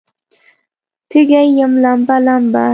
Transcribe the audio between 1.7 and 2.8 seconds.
لمبه، لمبه